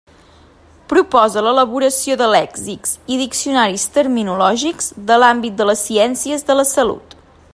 [0.93, 7.17] Proposa l'elaboració de lèxics i diccionaris terminològics de l'àmbit de les ciències de la salut.